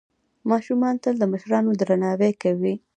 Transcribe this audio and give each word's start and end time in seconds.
ماشومان 0.49 0.95
تل 1.03 1.15
د 1.19 1.23
مشرانو 1.33 1.71
درناوی 1.79 2.31
کوي. 2.43 2.75